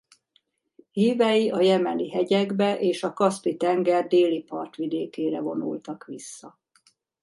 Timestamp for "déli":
4.07-4.43